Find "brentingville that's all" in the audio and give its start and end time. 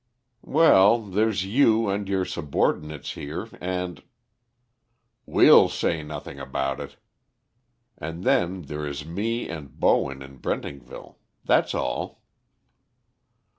10.39-12.23